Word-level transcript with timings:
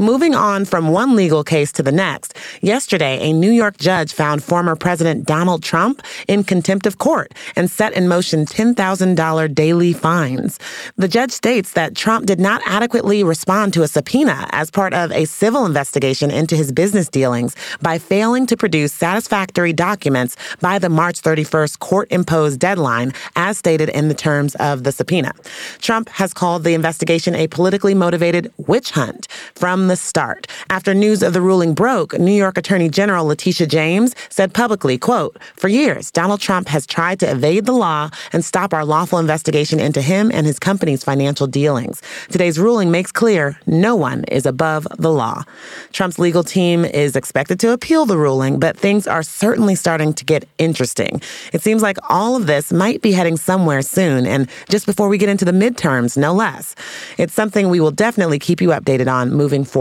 Moving 0.00 0.34
on 0.34 0.64
from 0.64 0.88
one 0.88 1.14
legal 1.14 1.44
case 1.44 1.70
to 1.70 1.82
the 1.84 1.92
next, 1.92 2.36
yesterday 2.60 3.16
a 3.20 3.32
New 3.32 3.52
York 3.52 3.76
judge 3.76 4.12
found 4.12 4.42
former 4.42 4.74
President 4.74 5.24
Donald 5.24 5.62
Trump 5.62 6.02
in 6.26 6.42
contempt 6.42 6.86
of 6.86 6.98
court 6.98 7.32
and 7.54 7.70
set 7.70 7.92
in 7.92 8.08
motion 8.08 8.44
$10,000 8.44 9.54
daily 9.54 9.92
fines. 9.92 10.58
The 10.96 11.06
judge 11.06 11.30
states 11.30 11.74
that 11.74 11.94
Trump 11.94 12.26
did 12.26 12.40
not 12.40 12.60
adequately 12.66 13.22
respond 13.22 13.72
to 13.74 13.84
a 13.84 13.88
subpoena 13.88 14.48
as 14.50 14.68
part 14.68 14.94
of 14.94 15.12
a 15.12 15.26
civil 15.26 15.64
investigation 15.64 16.28
into 16.28 16.56
his 16.56 16.72
business 16.72 17.08
dealings 17.08 17.54
by 17.80 17.98
failing 17.98 18.46
to 18.46 18.56
produce 18.56 18.92
satisfactory 18.92 19.72
documents 19.72 20.36
by 20.60 20.80
the 20.80 20.88
March 20.88 21.22
31st 21.22 21.78
court 21.78 22.08
imposed 22.10 22.58
deadline 22.58 23.12
as 23.36 23.58
stated 23.58 23.90
in 23.90 24.08
the 24.08 24.14
terms 24.14 24.56
of 24.56 24.82
the 24.82 24.90
subpoena. 24.90 25.32
Trump 25.78 26.08
has 26.08 26.34
called 26.34 26.64
the 26.64 26.74
investigation 26.74 27.36
a 27.36 27.46
politically 27.46 27.94
motivated 27.94 28.52
witch 28.56 28.90
hunt 28.90 29.28
from 29.54 29.83
the 29.88 29.96
start. 29.96 30.46
After 30.70 30.94
news 30.94 31.22
of 31.22 31.32
the 31.32 31.40
ruling 31.40 31.74
broke, 31.74 32.18
New 32.18 32.32
York 32.32 32.58
Attorney 32.58 32.88
General 32.88 33.26
Letitia 33.26 33.66
James 33.66 34.14
said 34.28 34.54
publicly, 34.54 34.98
quote, 34.98 35.38
For 35.56 35.68
years, 35.68 36.10
Donald 36.10 36.40
Trump 36.40 36.68
has 36.68 36.86
tried 36.86 37.20
to 37.20 37.30
evade 37.30 37.66
the 37.66 37.72
law 37.72 38.10
and 38.32 38.44
stop 38.44 38.72
our 38.72 38.84
lawful 38.84 39.18
investigation 39.18 39.80
into 39.80 40.00
him 40.00 40.30
and 40.32 40.46
his 40.46 40.58
company's 40.58 41.04
financial 41.04 41.46
dealings. 41.46 42.02
Today's 42.30 42.58
ruling 42.58 42.90
makes 42.90 43.12
clear 43.12 43.58
no 43.66 43.94
one 43.96 44.24
is 44.24 44.46
above 44.46 44.86
the 44.98 45.12
law. 45.12 45.44
Trump's 45.92 46.18
legal 46.18 46.42
team 46.42 46.84
is 46.84 47.16
expected 47.16 47.60
to 47.60 47.72
appeal 47.72 48.06
the 48.06 48.18
ruling, 48.18 48.58
but 48.58 48.76
things 48.76 49.06
are 49.06 49.22
certainly 49.22 49.74
starting 49.74 50.12
to 50.14 50.24
get 50.24 50.48
interesting. 50.58 51.20
It 51.52 51.62
seems 51.62 51.82
like 51.82 51.98
all 52.08 52.36
of 52.36 52.46
this 52.46 52.72
might 52.72 53.02
be 53.02 53.12
heading 53.12 53.36
somewhere 53.36 53.82
soon, 53.82 54.26
and 54.26 54.48
just 54.68 54.86
before 54.86 55.08
we 55.08 55.18
get 55.18 55.28
into 55.28 55.44
the 55.44 55.52
midterms, 55.52 56.16
no 56.16 56.32
less. 56.32 56.74
It's 57.18 57.34
something 57.34 57.68
we 57.68 57.80
will 57.80 57.90
definitely 57.90 58.38
keep 58.38 58.60
you 58.60 58.68
updated 58.68 59.12
on 59.12 59.32
moving 59.32 59.64
forward. 59.64 59.73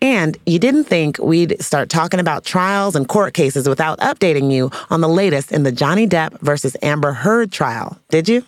And 0.00 0.36
you 0.44 0.58
didn't 0.58 0.84
think 0.84 1.18
we'd 1.18 1.60
start 1.62 1.88
talking 1.88 2.20
about 2.20 2.44
trials 2.44 2.94
and 2.94 3.08
court 3.08 3.32
cases 3.32 3.68
without 3.68 3.98
updating 4.00 4.52
you 4.52 4.70
on 4.90 5.00
the 5.00 5.08
latest 5.08 5.50
in 5.50 5.62
the 5.62 5.72
Johnny 5.72 6.06
Depp 6.06 6.38
versus 6.40 6.76
Amber 6.82 7.12
Heard 7.12 7.52
trial, 7.52 7.98
did 8.10 8.28
you? 8.28 8.44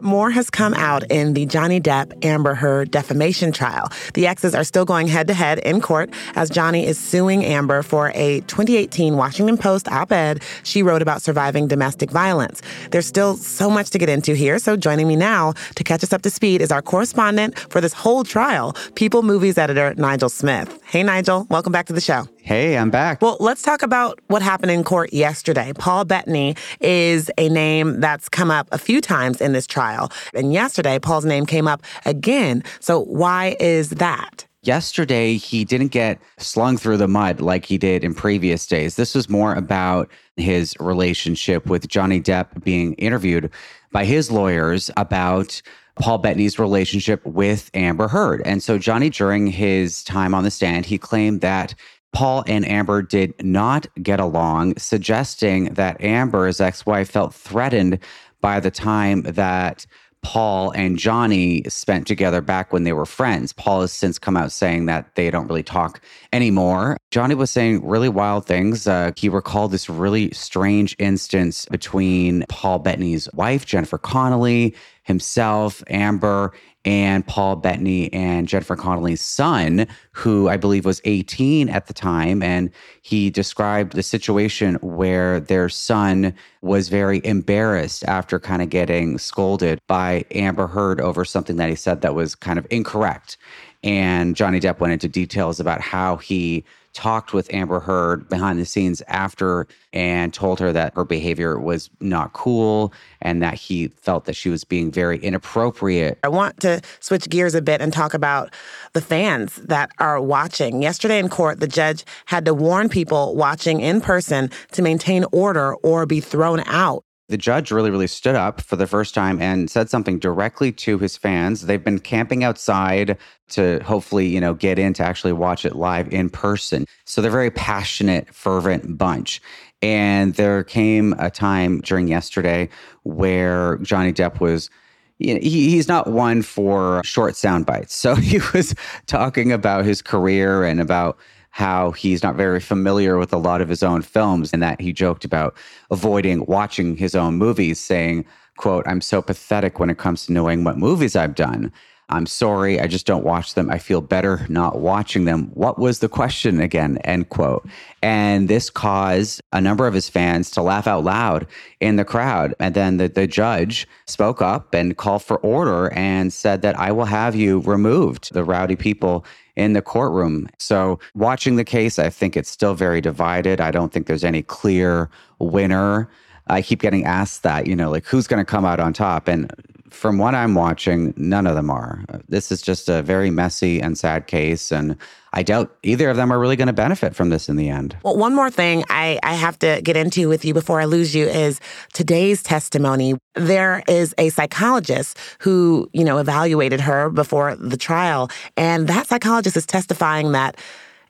More 0.00 0.30
has 0.30 0.48
come 0.50 0.74
out 0.74 1.02
in 1.10 1.34
the 1.34 1.44
Johnny 1.46 1.80
Depp 1.80 2.24
Amber 2.24 2.54
Heard 2.54 2.90
defamation 2.90 3.52
trial. 3.52 3.90
The 4.14 4.26
exes 4.26 4.54
are 4.54 4.64
still 4.64 4.84
going 4.84 5.08
head 5.08 5.26
to 5.28 5.34
head 5.34 5.58
in 5.60 5.80
court 5.80 6.10
as 6.34 6.50
Johnny 6.50 6.86
is 6.86 6.98
suing 6.98 7.44
Amber 7.44 7.82
for 7.82 8.12
a 8.14 8.40
2018 8.42 9.16
Washington 9.16 9.58
Post 9.58 9.88
op 9.88 10.12
ed 10.12 10.42
she 10.62 10.82
wrote 10.82 11.02
about 11.02 11.22
surviving 11.22 11.66
domestic 11.66 12.10
violence. 12.10 12.62
There's 12.90 13.06
still 13.06 13.36
so 13.36 13.68
much 13.68 13.90
to 13.90 13.98
get 13.98 14.08
into 14.08 14.34
here, 14.34 14.58
so 14.58 14.76
joining 14.76 15.08
me 15.08 15.16
now 15.16 15.54
to 15.74 15.84
catch 15.84 16.04
us 16.04 16.12
up 16.12 16.22
to 16.22 16.30
speed 16.30 16.62
is 16.62 16.70
our 16.70 16.82
correspondent 16.82 17.58
for 17.58 17.80
this 17.80 17.92
whole 17.92 18.24
trial, 18.24 18.76
People 18.94 19.22
Movies 19.22 19.58
editor 19.58 19.94
Nigel 19.96 20.28
Smith. 20.28 20.80
Hey, 20.84 21.02
Nigel, 21.02 21.46
welcome 21.50 21.72
back 21.72 21.86
to 21.86 21.92
the 21.92 22.00
show. 22.00 22.28
Hey, 22.48 22.78
I'm 22.78 22.88
back. 22.88 23.20
Well, 23.20 23.36
let's 23.40 23.60
talk 23.60 23.82
about 23.82 24.20
what 24.28 24.40
happened 24.40 24.70
in 24.70 24.82
court 24.82 25.12
yesterday. 25.12 25.74
Paul 25.74 26.06
Bettany 26.06 26.56
is 26.80 27.30
a 27.36 27.50
name 27.50 28.00
that's 28.00 28.30
come 28.30 28.50
up 28.50 28.68
a 28.72 28.78
few 28.78 29.02
times 29.02 29.42
in 29.42 29.52
this 29.52 29.66
trial. 29.66 30.10
And 30.32 30.50
yesterday, 30.50 30.98
Paul's 30.98 31.26
name 31.26 31.44
came 31.44 31.68
up 31.68 31.82
again. 32.06 32.64
So, 32.80 33.04
why 33.04 33.54
is 33.60 33.90
that? 33.90 34.46
Yesterday, 34.62 35.36
he 35.36 35.66
didn't 35.66 35.88
get 35.88 36.18
slung 36.38 36.78
through 36.78 36.96
the 36.96 37.06
mud 37.06 37.42
like 37.42 37.66
he 37.66 37.76
did 37.76 38.02
in 38.02 38.14
previous 38.14 38.66
days. 38.66 38.96
This 38.96 39.14
was 39.14 39.28
more 39.28 39.52
about 39.52 40.10
his 40.38 40.74
relationship 40.80 41.66
with 41.66 41.86
Johnny 41.86 42.18
Depp 42.18 42.64
being 42.64 42.94
interviewed 42.94 43.50
by 43.92 44.06
his 44.06 44.30
lawyers 44.30 44.90
about 44.96 45.60
Paul 45.96 46.18
Bettany's 46.18 46.58
relationship 46.58 47.24
with 47.26 47.70
Amber 47.74 48.08
Heard. 48.08 48.40
And 48.46 48.62
so, 48.62 48.78
Johnny, 48.78 49.10
during 49.10 49.48
his 49.48 50.02
time 50.02 50.34
on 50.34 50.44
the 50.44 50.50
stand, 50.50 50.86
he 50.86 50.96
claimed 50.96 51.42
that 51.42 51.74
Paul 52.12 52.44
and 52.46 52.66
Amber 52.66 53.02
did 53.02 53.34
not 53.44 53.86
get 54.02 54.20
along, 54.20 54.78
suggesting 54.78 55.74
that 55.74 56.00
Amber's 56.02 56.60
ex 56.60 56.86
wife 56.86 57.10
felt 57.10 57.34
threatened 57.34 57.98
by 58.40 58.60
the 58.60 58.70
time 58.70 59.22
that 59.22 59.86
Paul 60.22 60.72
and 60.72 60.98
Johnny 60.98 61.62
spent 61.68 62.06
together 62.06 62.40
back 62.40 62.72
when 62.72 62.82
they 62.82 62.92
were 62.92 63.06
friends. 63.06 63.52
Paul 63.52 63.82
has 63.82 63.92
since 63.92 64.18
come 64.18 64.36
out 64.36 64.50
saying 64.52 64.86
that 64.86 65.14
they 65.14 65.30
don't 65.30 65.46
really 65.46 65.62
talk 65.62 66.02
anymore. 66.32 66.96
Johnny 67.10 67.34
was 67.34 67.50
saying 67.50 67.86
really 67.86 68.08
wild 68.08 68.46
things. 68.46 68.86
Uh, 68.86 69.12
he 69.16 69.28
recalled 69.28 69.70
this 69.70 69.88
really 69.88 70.30
strange 70.32 70.94
instance 70.98 71.66
between 71.66 72.44
Paul 72.48 72.78
Bettany's 72.80 73.28
wife, 73.32 73.66
Jennifer 73.66 73.98
Connelly, 73.98 74.74
himself, 75.04 75.82
Amber, 75.88 76.52
and 76.84 77.26
Paul 77.26 77.56
Bettany 77.56 78.10
and 78.12 78.48
Jennifer 78.48 78.76
Connelly's 78.76 79.20
son, 79.20 79.86
who 80.12 80.48
I 80.48 80.56
believe 80.56 80.84
was 80.84 81.02
18 81.04 81.68
at 81.68 81.86
the 81.86 81.92
time. 81.92 82.42
And 82.42 82.70
he 83.02 83.30
described 83.30 83.94
the 83.94 84.02
situation 84.02 84.76
where 84.76 85.40
their 85.40 85.68
son 85.68 86.34
was 86.62 86.88
very 86.88 87.20
embarrassed 87.24 88.04
after 88.06 88.38
kind 88.38 88.62
of 88.62 88.70
getting 88.70 89.18
scolded 89.18 89.80
by 89.86 90.24
Amber 90.30 90.66
Heard 90.66 91.00
over 91.00 91.24
something 91.24 91.56
that 91.56 91.68
he 91.68 91.74
said 91.74 92.00
that 92.00 92.14
was 92.14 92.34
kind 92.34 92.58
of 92.58 92.66
incorrect. 92.70 93.36
And 93.82 94.34
Johnny 94.34 94.60
Depp 94.60 94.80
went 94.80 94.92
into 94.92 95.08
details 95.08 95.60
about 95.60 95.80
how 95.80 96.16
he 96.16 96.64
talked 96.94 97.32
with 97.32 97.52
Amber 97.54 97.78
Heard 97.78 98.28
behind 98.28 98.58
the 98.58 98.64
scenes 98.64 99.02
after 99.06 99.68
and 99.92 100.34
told 100.34 100.58
her 100.58 100.72
that 100.72 100.94
her 100.94 101.04
behavior 101.04 101.58
was 101.58 101.90
not 102.00 102.32
cool 102.32 102.92
and 103.22 103.40
that 103.40 103.54
he 103.54 103.88
felt 103.88 104.24
that 104.24 104.34
she 104.34 104.48
was 104.48 104.64
being 104.64 104.90
very 104.90 105.18
inappropriate. 105.18 106.18
I 106.24 106.28
want 106.28 106.58
to 106.60 106.80
switch 106.98 107.28
gears 107.28 107.54
a 107.54 107.62
bit 107.62 107.80
and 107.80 107.92
talk 107.92 108.14
about 108.14 108.52
the 108.94 109.00
fans 109.00 109.56
that 109.56 109.90
are 110.00 110.20
watching. 110.20 110.82
Yesterday 110.82 111.20
in 111.20 111.28
court, 111.28 111.60
the 111.60 111.68
judge 111.68 112.04
had 112.26 112.44
to 112.46 112.54
warn 112.54 112.88
people 112.88 113.36
watching 113.36 113.80
in 113.80 114.00
person 114.00 114.50
to 114.72 114.82
maintain 114.82 115.24
order 115.30 115.76
or 115.76 116.04
be 116.04 116.20
thrown 116.20 116.60
out 116.66 117.04
the 117.28 117.36
judge 117.36 117.70
really, 117.70 117.90
really 117.90 118.06
stood 118.06 118.34
up 118.34 118.60
for 118.60 118.76
the 118.76 118.86
first 118.86 119.14
time 119.14 119.40
and 119.40 119.70
said 119.70 119.90
something 119.90 120.18
directly 120.18 120.72
to 120.72 120.98
his 120.98 121.16
fans. 121.16 121.66
They've 121.66 121.82
been 121.82 121.98
camping 121.98 122.42
outside 122.42 123.18
to 123.50 123.80
hopefully, 123.84 124.26
you 124.26 124.40
know, 124.40 124.54
get 124.54 124.78
in 124.78 124.94
to 124.94 125.02
actually 125.02 125.34
watch 125.34 125.64
it 125.64 125.76
live 125.76 126.12
in 126.12 126.30
person. 126.30 126.86
So 127.04 127.20
they're 127.20 127.30
very 127.30 127.50
passionate, 127.50 128.34
fervent 128.34 128.96
bunch. 128.96 129.42
And 129.82 130.34
there 130.34 130.64
came 130.64 131.14
a 131.18 131.30
time 131.30 131.80
during 131.82 132.08
yesterday 132.08 132.68
where 133.02 133.76
Johnny 133.78 134.12
Depp 134.12 134.40
was 134.40 134.70
you 135.18 135.34
know, 135.34 135.40
he, 135.40 135.70
he's 135.70 135.88
not 135.88 136.06
one 136.06 136.42
for 136.42 137.02
short 137.04 137.36
sound 137.36 137.66
bites. 137.66 137.94
So 138.08 138.14
he 138.14 138.40
was 138.54 138.74
talking 139.06 139.52
about 139.52 139.84
his 139.84 140.00
career 140.00 140.64
and 140.64 140.80
about 140.80 141.18
how 141.50 141.90
he's 141.92 142.22
not 142.22 142.36
very 142.36 142.60
familiar 142.60 143.18
with 143.18 143.32
a 143.32 143.38
lot 143.38 143.60
of 143.60 143.68
his 143.68 143.82
own 143.82 144.02
films 144.02 144.52
and 144.52 144.62
that 144.62 144.80
he 144.80 144.92
joked 144.92 145.24
about 145.24 145.56
avoiding 145.90 146.44
watching 146.46 146.96
his 146.96 147.14
own 147.14 147.34
movies, 147.34 147.80
saying, 147.80 148.24
quote, 148.56 148.86
I'm 148.86 149.00
so 149.00 149.22
pathetic 149.22 149.78
when 149.78 149.90
it 149.90 149.98
comes 149.98 150.26
to 150.26 150.32
knowing 150.32 150.64
what 150.64 150.78
movies 150.78 151.16
I've 151.16 151.34
done. 151.34 151.72
I'm 152.10 152.24
sorry, 152.24 152.80
I 152.80 152.86
just 152.86 153.06
don't 153.06 153.24
watch 153.24 153.52
them. 153.52 153.70
I 153.70 153.78
feel 153.78 154.00
better 154.00 154.46
not 154.48 154.80
watching 154.80 155.26
them. 155.26 155.50
What 155.52 155.78
was 155.78 155.98
the 155.98 156.08
question 156.08 156.58
again? 156.58 156.96
End 156.98 157.28
quote. 157.28 157.68
And 158.02 158.48
this 158.48 158.70
caused 158.70 159.42
a 159.52 159.60
number 159.60 159.86
of 159.86 159.92
his 159.92 160.08
fans 160.08 160.50
to 160.52 160.62
laugh 160.62 160.86
out 160.86 161.04
loud 161.04 161.46
in 161.80 161.96
the 161.96 162.06
crowd. 162.06 162.54
And 162.60 162.74
then 162.74 162.96
the, 162.96 163.08
the 163.08 163.26
judge 163.26 163.86
spoke 164.06 164.40
up 164.40 164.72
and 164.72 164.96
called 164.96 165.22
for 165.22 165.36
order 165.38 165.92
and 165.92 166.32
said 166.32 166.62
that 166.62 166.78
I 166.78 166.92
will 166.92 167.04
have 167.04 167.34
you 167.34 167.60
removed, 167.60 168.32
the 168.32 168.44
rowdy 168.44 168.76
people 168.76 169.26
in 169.58 169.72
the 169.72 169.82
courtroom. 169.82 170.48
So, 170.58 171.00
watching 171.14 171.56
the 171.56 171.64
case, 171.64 171.98
I 171.98 172.08
think 172.08 172.36
it's 172.36 172.48
still 172.48 172.74
very 172.74 173.00
divided. 173.00 173.60
I 173.60 173.72
don't 173.72 173.92
think 173.92 174.06
there's 174.06 174.24
any 174.24 174.42
clear 174.42 175.10
winner. 175.40 176.08
I 176.46 176.62
keep 176.62 176.80
getting 176.80 177.04
asked 177.04 177.42
that, 177.42 177.66
you 177.66 177.76
know, 177.76 177.90
like 177.90 178.06
who's 178.06 178.26
going 178.26 178.40
to 178.40 178.50
come 178.50 178.64
out 178.64 178.80
on 178.80 178.92
top? 178.92 179.28
And 179.28 179.52
from 179.90 180.18
what 180.18 180.34
I'm 180.34 180.54
watching, 180.54 181.14
none 181.16 181.46
of 181.46 181.54
them 181.54 181.70
are. 181.70 182.04
This 182.28 182.52
is 182.52 182.62
just 182.62 182.88
a 182.88 183.02
very 183.02 183.30
messy 183.30 183.80
and 183.80 183.96
sad 183.96 184.26
case. 184.26 184.70
And 184.70 184.96
I 185.32 185.42
doubt 185.42 185.76
either 185.82 186.08
of 186.08 186.16
them 186.16 186.32
are 186.32 186.38
really 186.38 186.56
going 186.56 186.68
to 186.68 186.72
benefit 186.72 187.14
from 187.14 187.28
this 187.30 187.48
in 187.48 187.56
the 187.56 187.68
end. 187.68 187.96
Well, 188.02 188.16
one 188.16 188.34
more 188.34 188.50
thing 188.50 188.84
I, 188.88 189.18
I 189.22 189.34
have 189.34 189.58
to 189.60 189.80
get 189.82 189.96
into 189.96 190.28
with 190.28 190.44
you 190.44 190.54
before 190.54 190.80
I 190.80 190.86
lose 190.86 191.14
you 191.14 191.26
is 191.26 191.60
today's 191.92 192.42
testimony. 192.42 193.16
There 193.34 193.82
is 193.86 194.14
a 194.18 194.30
psychologist 194.30 195.18
who, 195.40 195.88
you 195.92 196.04
know, 196.04 196.18
evaluated 196.18 196.80
her 196.80 197.10
before 197.10 197.56
the 197.56 197.76
trial. 197.76 198.30
And 198.56 198.88
that 198.88 199.06
psychologist 199.06 199.56
is 199.56 199.66
testifying 199.66 200.32
that 200.32 200.56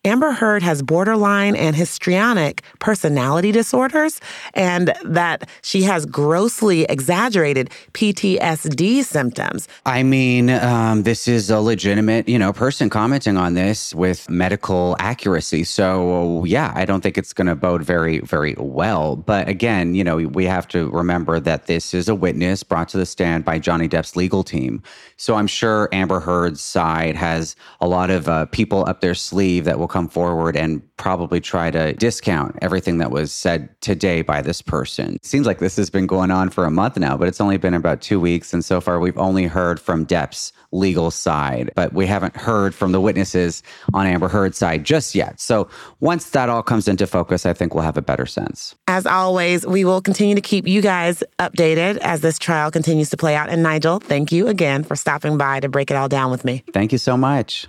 Amber 0.09 0.33
Heard 0.33 0.63
has 0.63 0.81
borderline 0.81 1.55
and 1.55 1.77
histrionic 1.77 2.63
personality 2.79 3.53
disorders, 3.53 4.23
and 4.55 4.95
that 5.05 5.49
she 5.61 5.83
has 5.83 6.07
grossly 6.07 6.85
exaggerated 6.85 7.69
PTSD 7.93 9.05
symptoms. 9.05 9.69
I 9.85 10.03
mean, 10.03 10.49
um, 10.49 11.03
this 11.03 11.29
is 11.29 11.51
a 11.51 11.61
legitimate, 11.61 12.27
you 12.27 12.39
know, 12.39 12.55
person 12.55 12.89
commenting 12.89 13.37
on 13.37 13.53
this 13.53 13.95
with 13.95 14.31
medical 14.31 14.97
accuracy. 14.99 15.65
So, 15.65 16.45
yeah, 16.45 16.73
I 16.75 16.87
don't 16.87 17.03
think 17.03 17.19
it's 17.19 17.35
going 17.35 17.49
to 17.49 17.55
bode 17.55 17.83
very, 17.83 18.21
very 18.21 18.55
well. 18.57 19.15
But 19.17 19.47
again, 19.47 19.95
you 19.95 20.05
know, 20.05 20.17
we 20.17 20.47
have 20.47 20.67
to 20.69 20.89
remember 20.89 21.39
that 21.41 21.67
this 21.67 21.93
is 21.93 22.09
a 22.09 22.15
witness 22.15 22.63
brought 22.63 22.89
to 22.91 22.97
the 22.97 23.05
stand 23.05 23.45
by 23.45 23.59
Johnny 23.59 23.89
Depp's 23.89 24.17
legal 24.17 24.43
team. 24.43 24.83
So 25.19 25.35
I'm 25.35 25.47
sure 25.49 25.91
Amber 25.93 26.21
Heard's 26.21 26.63
side 26.63 27.15
has 27.17 27.57
a 27.83 27.89
lot 27.89 28.09
of 28.09 28.29
uh, 28.29 28.47
people 28.47 28.89
up 28.89 29.03
their 29.03 29.15
sleeve 29.15 29.65
that 29.67 29.79
will 29.79 29.89
will 29.89 29.95
come 29.99 30.09
forward 30.09 30.55
and 30.55 30.81
probably 30.97 31.41
try 31.41 31.73
to 31.73 31.93
discount 31.95 32.57
everything 32.63 32.99
that 32.99 33.11
was 33.11 33.33
said 33.33 33.69
today 33.81 34.23
by 34.23 34.41
this 34.41 34.63
person. 34.63 35.17
It 35.17 35.27
seems 35.27 35.45
like 35.45 35.59
this 35.59 35.75
has 35.75 35.91
been 35.91 36.07
going 36.07 36.31
on 36.31 36.51
for 36.51 36.65
a 36.65 36.71
month 36.71 36.97
now, 36.99 37.17
but 37.17 37.27
it's 37.27 37.41
only 37.41 37.57
been 37.57 37.75
about 37.75 38.01
two 38.01 38.21
weeks. 38.21 38.53
And 38.53 38.65
so 38.65 38.81
far, 38.81 39.01
we've 39.01 39.19
only 39.19 39.47
heard 39.47 39.81
from 39.81 40.07
Depp's 40.07 40.53
legal 40.71 41.11
side, 41.11 41.73
but 41.75 41.95
we 41.95 42.07
haven't 42.07 42.37
heard 42.37 42.77
from 42.77 42.93
the 42.93 43.01
witnesses 43.01 43.65
on 43.93 44.07
Amber 44.07 44.29
Heard's 44.29 44.57
side 44.57 44.85
just 44.85 45.17
yet. 45.17 45.41
So 45.41 45.69
once 45.99 46.31
that 46.31 46.49
all 46.49 46.63
comes 46.63 46.87
into 46.87 47.05
focus, 47.09 47.45
I 47.45 47.55
think 47.55 47.75
we'll 47.75 47.83
have 47.83 47.97
a 47.97 48.03
better 48.03 48.27
sense. 48.27 48.77
As 48.87 49.05
always, 49.05 49.67
we 49.67 49.85
will 49.85 50.01
continue 50.01 50.37
to 50.37 50.41
keep 50.41 50.69
you 50.69 50.81
guys 50.81 51.25
updated 51.41 51.97
as 52.03 52.21
this 52.21 52.39
trial 52.39 52.71
continues 52.71 53.11
to 53.11 53.17
play 53.17 53.35
out. 53.35 53.49
And 53.49 53.65
Nigel, 53.65 53.99
thank 53.99 54.31
you 54.31 54.47
again 54.47 54.85
for 54.85 54.95
stopping 54.95 55.39
by 55.39 55.59
to 55.59 55.69
break 55.69 55.91
it 55.91 55.97
all 55.97 56.09
down 56.09 56.31
with 56.31 56.45
me. 56.45 56.63
Thank 56.73 56.93
you 56.93 56.99
so 56.99 57.17
much. 57.17 57.67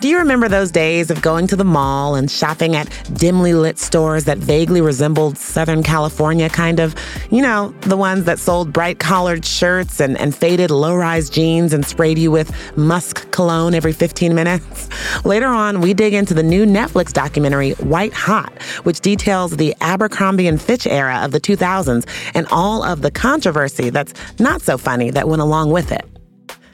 Do 0.00 0.08
you 0.08 0.16
remember 0.16 0.48
those 0.48 0.70
days 0.70 1.10
of 1.10 1.20
going 1.20 1.46
to 1.48 1.56
the 1.56 1.64
mall 1.64 2.14
and 2.14 2.30
shopping 2.30 2.74
at 2.74 2.88
dimly 3.12 3.52
lit 3.52 3.78
stores 3.78 4.24
that 4.24 4.38
vaguely 4.38 4.80
resembled 4.80 5.36
Southern 5.36 5.82
California, 5.82 6.48
kind 6.48 6.80
of? 6.80 6.94
You 7.30 7.42
know, 7.42 7.74
the 7.82 7.98
ones 7.98 8.24
that 8.24 8.38
sold 8.38 8.72
bright 8.72 8.98
collared 8.98 9.44
shirts 9.44 10.00
and, 10.00 10.16
and 10.16 10.34
faded 10.34 10.70
low 10.70 10.96
rise 10.96 11.28
jeans 11.28 11.74
and 11.74 11.84
sprayed 11.84 12.16
you 12.16 12.30
with 12.30 12.50
musk 12.78 13.30
cologne 13.30 13.74
every 13.74 13.92
15 13.92 14.34
minutes? 14.34 14.88
Later 15.26 15.48
on, 15.48 15.82
we 15.82 15.92
dig 15.92 16.14
into 16.14 16.32
the 16.32 16.42
new 16.42 16.64
Netflix 16.64 17.12
documentary, 17.12 17.72
White 17.72 18.14
Hot, 18.14 18.50
which 18.84 19.00
details 19.02 19.54
the 19.58 19.76
Abercrombie 19.82 20.46
and 20.46 20.62
Fitch 20.62 20.86
era 20.86 21.20
of 21.22 21.32
the 21.32 21.40
2000s 21.40 22.06
and 22.32 22.46
all 22.50 22.82
of 22.82 23.02
the 23.02 23.10
controversy 23.10 23.90
that's 23.90 24.14
not 24.40 24.62
so 24.62 24.78
funny 24.78 25.10
that 25.10 25.28
went 25.28 25.42
along 25.42 25.70
with 25.70 25.92
it. 25.92 26.06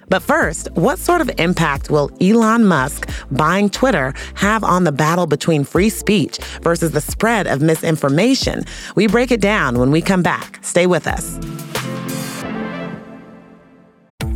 But 0.09 0.23
first, 0.23 0.69
what 0.75 0.99
sort 0.99 1.21
of 1.21 1.31
impact 1.39 1.91
will 1.91 2.11
Elon 2.21 2.65
Musk 2.65 3.09
buying 3.31 3.71
Twitter 3.71 4.15
have 4.35 4.63
on 4.65 4.85
the 4.85 4.93
battle 4.93 5.27
between 5.27 5.65
free 5.65 5.89
speech 5.89 6.39
versus 6.63 6.93
the 6.93 7.01
spread 7.01 7.47
of 7.47 7.61
misinformation? 7.63 8.65
We 8.95 9.07
break 9.09 9.31
it 9.31 9.41
down 9.41 9.79
when 9.79 9.91
we 9.91 10.01
come 10.01 10.23
back. 10.23 10.59
Stay 10.63 10.87
with 10.87 11.07
us. 11.07 11.39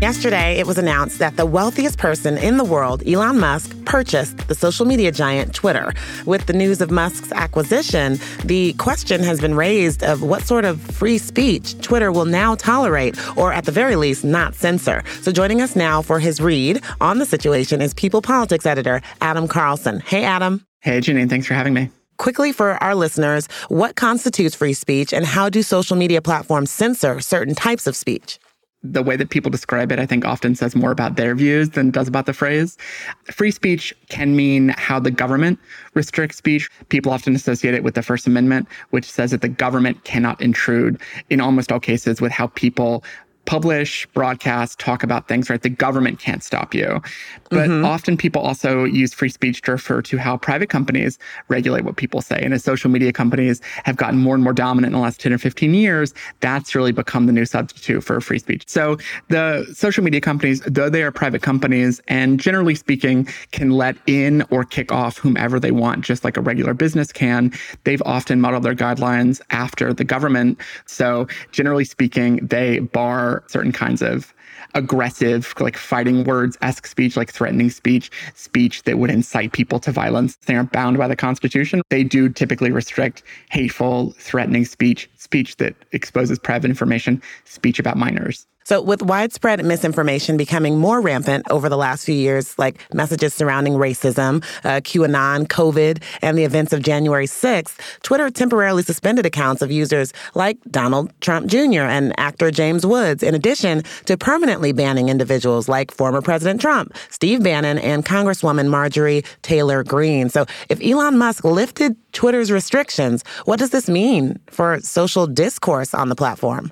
Yesterday, 0.00 0.58
it 0.58 0.66
was 0.66 0.78
announced 0.78 1.18
that 1.18 1.36
the 1.36 1.44
wealthiest 1.44 1.98
person 1.98 2.38
in 2.38 2.56
the 2.56 2.64
world, 2.64 3.06
Elon 3.06 3.38
Musk, 3.38 3.76
purchased 3.84 4.48
the 4.48 4.54
social 4.54 4.86
media 4.86 5.12
giant 5.12 5.54
Twitter. 5.54 5.92
With 6.24 6.46
the 6.46 6.54
news 6.54 6.80
of 6.80 6.90
Musk's 6.90 7.30
acquisition, 7.32 8.18
the 8.42 8.72
question 8.78 9.22
has 9.22 9.42
been 9.42 9.54
raised 9.54 10.02
of 10.02 10.22
what 10.22 10.44
sort 10.44 10.64
of 10.64 10.80
free 10.80 11.18
speech 11.18 11.78
Twitter 11.82 12.10
will 12.10 12.24
now 12.24 12.54
tolerate, 12.54 13.18
or 13.36 13.52
at 13.52 13.66
the 13.66 13.72
very 13.72 13.94
least, 13.94 14.24
not 14.24 14.54
censor. 14.54 15.04
So 15.20 15.32
joining 15.32 15.60
us 15.60 15.76
now 15.76 16.00
for 16.00 16.18
his 16.18 16.40
read 16.40 16.82
on 17.02 17.18
the 17.18 17.26
situation 17.26 17.82
is 17.82 17.92
People 17.92 18.22
Politics 18.22 18.64
editor 18.64 19.02
Adam 19.20 19.46
Carlson. 19.46 20.00
Hey, 20.00 20.24
Adam. 20.24 20.64
Hey, 20.80 21.00
Janine. 21.00 21.28
Thanks 21.28 21.46
for 21.46 21.52
having 21.52 21.74
me. 21.74 21.90
quickly 22.16 22.52
for 22.52 22.72
our 22.82 22.94
listeners, 22.94 23.48
what 23.68 23.96
constitutes 23.96 24.54
free 24.54 24.74
speech 24.74 25.12
and 25.12 25.24
how 25.24 25.48
do 25.48 25.62
social 25.62 25.96
media 25.96 26.22
platforms 26.22 26.70
censor 26.70 27.18
certain 27.20 27.54
types 27.54 27.86
of 27.86 27.96
speech? 27.96 28.38
The 28.82 29.02
way 29.02 29.16
that 29.16 29.28
people 29.28 29.50
describe 29.50 29.92
it, 29.92 29.98
I 29.98 30.06
think 30.06 30.24
often 30.24 30.54
says 30.54 30.74
more 30.74 30.90
about 30.90 31.16
their 31.16 31.34
views 31.34 31.70
than 31.70 31.90
does 31.90 32.08
about 32.08 32.26
the 32.26 32.32
phrase. 32.32 32.78
Free 33.24 33.50
speech 33.50 33.94
can 34.08 34.34
mean 34.34 34.70
how 34.70 34.98
the 34.98 35.10
government 35.10 35.58
restricts 35.94 36.38
speech. 36.38 36.70
People 36.88 37.12
often 37.12 37.34
associate 37.34 37.74
it 37.74 37.84
with 37.84 37.94
the 37.94 38.02
First 38.02 38.26
Amendment, 38.26 38.66
which 38.90 39.04
says 39.04 39.32
that 39.32 39.42
the 39.42 39.48
government 39.48 40.04
cannot 40.04 40.40
intrude 40.40 41.00
in 41.28 41.40
almost 41.40 41.70
all 41.70 41.80
cases 41.80 42.20
with 42.20 42.32
how 42.32 42.46
people 42.48 43.04
publish, 43.46 44.06
broadcast, 44.14 44.78
talk 44.78 45.02
about 45.02 45.26
things, 45.26 45.50
right? 45.50 45.62
The 45.62 45.70
government 45.70 46.18
can't 46.18 46.42
stop 46.42 46.74
you. 46.74 47.00
But 47.48 47.68
mm-hmm. 47.68 47.84
often 47.84 48.16
people 48.16 48.42
also 48.42 48.84
use 48.84 49.12
free 49.12 49.28
speech 49.28 49.62
to 49.62 49.72
refer 49.72 50.02
to 50.02 50.18
how 50.18 50.36
private 50.36 50.68
companies 50.68 51.18
regulate 51.48 51.84
what 51.84 51.96
people 51.96 52.22
say. 52.22 52.40
And 52.40 52.54
as 52.54 52.62
social 52.62 52.90
media 52.90 53.12
companies 53.12 53.60
have 53.84 53.96
gotten 53.96 54.18
more 54.18 54.34
and 54.34 54.44
more 54.44 54.52
dominant 54.52 54.92
in 54.94 54.98
the 54.98 55.02
last 55.02 55.20
10 55.20 55.32
or 55.32 55.38
15 55.38 55.74
years, 55.74 56.14
that's 56.40 56.74
really 56.74 56.92
become 56.92 57.26
the 57.26 57.32
new 57.32 57.44
substitute 57.44 58.04
for 58.04 58.20
free 58.20 58.38
speech. 58.38 58.64
So 58.66 58.98
the 59.28 59.66
social 59.74 60.04
media 60.04 60.20
companies, 60.20 60.60
though 60.60 60.88
they 60.88 61.02
are 61.02 61.10
private 61.10 61.42
companies 61.42 62.00
and 62.08 62.38
generally 62.38 62.74
speaking 62.74 63.26
can 63.50 63.70
let 63.70 63.96
in 64.06 64.44
or 64.50 64.64
kick 64.64 64.92
off 64.92 65.18
whomever 65.18 65.58
they 65.58 65.72
want, 65.72 66.04
just 66.04 66.24
like 66.24 66.36
a 66.36 66.40
regular 66.40 66.74
business 66.74 67.10
can, 67.12 67.52
they've 67.84 68.02
often 68.06 68.40
modeled 68.40 68.62
their 68.62 68.74
guidelines 68.74 69.40
after 69.50 69.92
the 69.92 70.04
government. 70.04 70.60
So 70.86 71.26
generally 71.52 71.84
speaking, 71.84 72.46
they 72.46 72.78
bar 72.78 73.29
certain 73.48 73.72
kinds 73.72 74.02
of 74.02 74.32
aggressive, 74.74 75.52
like 75.58 75.76
fighting 75.76 76.24
words 76.24 76.56
esque 76.62 76.86
speech, 76.86 77.16
like 77.16 77.30
threatening 77.32 77.70
speech, 77.70 78.10
speech 78.34 78.82
that 78.84 78.98
would 78.98 79.10
incite 79.10 79.52
people 79.52 79.80
to 79.80 79.92
violence. 79.92 80.36
They 80.46 80.54
aren't 80.54 80.72
bound 80.72 80.98
by 80.98 81.08
the 81.08 81.16
Constitution. 81.16 81.82
They 81.90 82.04
do 82.04 82.28
typically 82.28 82.70
restrict 82.70 83.22
hateful, 83.50 84.12
threatening 84.18 84.64
speech, 84.64 85.10
speech 85.16 85.56
that 85.56 85.74
exposes 85.92 86.38
private 86.38 86.70
information, 86.70 87.22
speech 87.44 87.78
about 87.78 87.96
minors. 87.96 88.46
So, 88.64 88.80
with 88.80 89.02
widespread 89.02 89.64
misinformation 89.64 90.36
becoming 90.36 90.78
more 90.78 91.00
rampant 91.00 91.46
over 91.50 91.68
the 91.68 91.76
last 91.76 92.04
few 92.04 92.14
years, 92.14 92.58
like 92.58 92.78
messages 92.92 93.32
surrounding 93.32 93.74
racism, 93.74 94.44
uh, 94.64 94.80
QAnon, 94.80 95.48
COVID, 95.48 96.02
and 96.22 96.36
the 96.36 96.44
events 96.44 96.72
of 96.72 96.82
January 96.82 97.26
6th, 97.26 97.78
Twitter 98.02 98.30
temporarily 98.30 98.82
suspended 98.82 99.24
accounts 99.24 99.62
of 99.62 99.70
users 99.70 100.12
like 100.34 100.58
Donald 100.70 101.10
Trump 101.20 101.46
Jr. 101.46 101.82
and 101.82 102.12
actor 102.18 102.50
James 102.50 102.84
Woods, 102.84 103.22
in 103.22 103.34
addition 103.34 103.82
to 104.04 104.16
permanently 104.16 104.72
banning 104.72 105.08
individuals 105.08 105.68
like 105.68 105.90
former 105.90 106.20
President 106.20 106.60
Trump, 106.60 106.94
Steve 107.08 107.42
Bannon, 107.42 107.78
and 107.78 108.04
Congresswoman 108.04 108.68
Marjorie 108.68 109.24
Taylor 109.42 109.82
Greene. 109.82 110.28
So, 110.28 110.44
if 110.68 110.80
Elon 110.82 111.16
Musk 111.16 111.44
lifted 111.44 111.96
Twitter's 112.12 112.52
restrictions, 112.52 113.24
what 113.46 113.58
does 113.58 113.70
this 113.70 113.88
mean 113.88 114.38
for 114.50 114.78
social 114.80 115.26
discourse 115.26 115.94
on 115.94 116.08
the 116.08 116.14
platform? 116.14 116.70